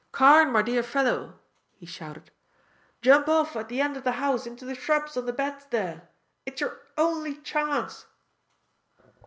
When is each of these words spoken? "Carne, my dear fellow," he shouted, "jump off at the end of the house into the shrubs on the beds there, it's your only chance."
"Carne, 0.11 0.51
my 0.51 0.63
dear 0.63 0.81
fellow," 0.81 1.41
he 1.77 1.85
shouted, 1.85 2.31
"jump 3.03 3.27
off 3.27 3.55
at 3.55 3.67
the 3.69 3.79
end 3.81 3.95
of 3.95 4.03
the 4.03 4.13
house 4.13 4.47
into 4.47 4.65
the 4.65 4.73
shrubs 4.73 5.15
on 5.15 5.27
the 5.27 5.31
beds 5.31 5.67
there, 5.69 6.09
it's 6.43 6.59
your 6.59 6.81
only 6.97 7.35
chance." 7.37 8.07